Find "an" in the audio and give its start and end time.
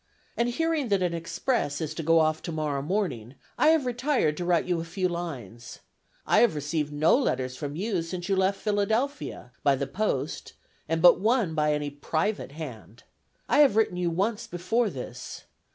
1.03-1.13